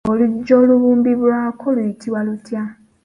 Oluggyo 0.11 0.53
olubumbirwako 0.61 1.65
luyitibwa 1.75 2.19
lutya? 2.27 2.63